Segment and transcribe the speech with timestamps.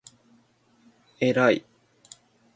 [1.19, 1.63] えらい